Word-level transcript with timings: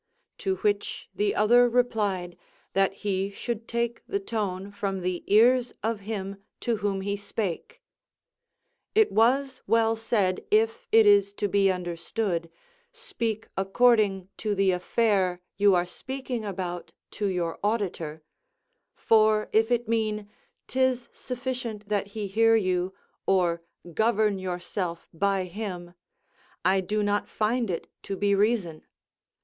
To 0.39 0.55
which 0.55 1.09
the 1.13 1.35
other 1.35 1.69
replied, 1.69 2.35
"That 2.73 2.91
he 3.05 3.29
should 3.29 3.67
take 3.67 4.01
the 4.07 4.19
tone 4.19 4.71
from 4.71 5.01
the 5.01 5.23
ears 5.27 5.73
of 5.83 5.99
him 5.99 6.37
to 6.61 6.77
whom 6.77 7.01
he 7.01 7.15
spake." 7.15 7.83
It 8.95 9.11
was 9.11 9.61
well 9.67 9.95
said, 9.95 10.43
if 10.49 10.87
it 10.91 11.05
is 11.05 11.33
to 11.33 11.47
be 11.47 11.71
understood: 11.71 12.49
"Speak 12.91 13.47
according 13.55 14.29
to 14.37 14.55
the 14.55 14.71
affair 14.71 15.39
you 15.55 15.75
are 15.75 15.85
speaking 15.85 16.43
about 16.43 16.93
to 17.11 17.27
your 17.27 17.59
auditor," 17.63 18.23
for 18.95 19.49
if 19.53 19.69
it 19.69 19.87
mean, 19.87 20.27
"'tis 20.65 21.09
sufficient 21.11 21.89
that 21.89 22.07
he 22.17 22.25
hear 22.25 22.55
you, 22.55 22.91
or 23.27 23.61
govern 23.93 24.39
yourself 24.39 25.07
by 25.13 25.43
him," 25.43 25.93
I 26.65 26.81
do 26.81 27.03
not 27.03 27.29
find 27.29 27.69
it 27.69 27.87
to 28.01 28.17
be 28.17 28.33
reason. 28.33 28.87